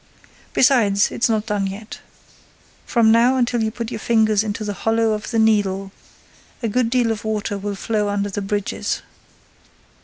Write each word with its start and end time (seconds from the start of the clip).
Besides, 0.53 1.11
it's 1.11 1.29
not 1.29 1.45
done 1.45 1.67
yet. 1.67 1.99
From 2.87 3.11
now 3.11 3.35
until 3.35 3.61
you 3.61 3.69
put 3.69 3.91
your 3.91 3.99
finger 3.99 4.33
into 4.41 4.63
the 4.63 4.73
hollow 4.73 5.11
of 5.11 5.29
the 5.29 5.37
Needle, 5.37 5.91
a 6.63 6.67
good 6.67 6.89
deal 6.89 7.11
of 7.11 7.23
water 7.23 7.55
will 7.55 7.75
flow 7.75 8.09
under 8.09 8.31
the 8.31 8.41
bridges. 8.41 9.03